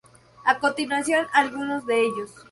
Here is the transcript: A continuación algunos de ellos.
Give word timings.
A 0.51 0.57
continuación 0.57 1.27
algunos 1.31 1.85
de 1.85 2.01
ellos. 2.07 2.31